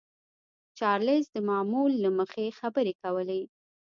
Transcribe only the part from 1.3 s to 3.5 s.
د معمول له مخې خبرې کولې.